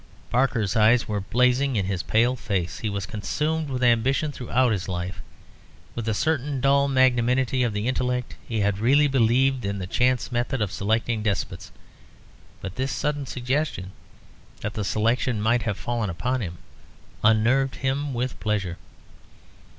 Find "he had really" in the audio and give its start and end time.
8.47-9.05